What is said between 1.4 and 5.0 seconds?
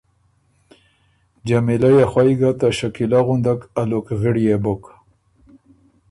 جمیلۀ يې خوئ ګۀ ته شکیلۀ غُندک الُکغِړيې بُک۔